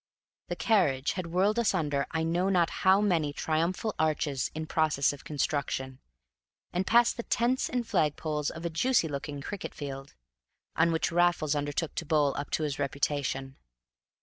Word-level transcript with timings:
The 0.47 0.55
carriage 0.55 1.11
had 1.11 1.27
whirled 1.27 1.59
us 1.59 1.75
under 1.75 2.07
I 2.09 2.23
know 2.23 2.49
not 2.49 2.71
how 2.81 3.01
many 3.01 3.31
triumphal 3.31 3.93
arches 3.99 4.49
in 4.55 4.65
process 4.65 5.13
of 5.13 5.23
construction, 5.23 5.99
and 6.73 6.87
past 6.87 7.17
the 7.17 7.21
tents 7.21 7.69
and 7.69 7.87
flag 7.87 8.15
poles 8.15 8.49
of 8.49 8.65
a 8.65 8.71
juicy 8.71 9.07
looking 9.07 9.41
cricket 9.41 9.75
field, 9.75 10.15
on 10.75 10.91
which 10.91 11.11
Raffles 11.11 11.53
undertook 11.53 11.93
to 11.93 12.05
bowl 12.07 12.33
up 12.35 12.49
to 12.49 12.63
his 12.63 12.79
reputation. 12.79 13.57